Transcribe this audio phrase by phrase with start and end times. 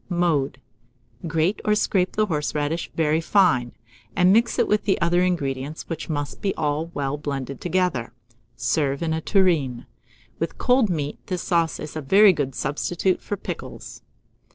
[0.09, 0.59] Mode.
[1.27, 3.71] Grate or scrape the horseradish very fine,
[4.15, 8.11] and mix it with the other ingredients, which must be all well blended together;
[8.55, 9.85] serve in a tureen.
[10.39, 14.01] With cold meat, this sauce is a very good substitute for pickles.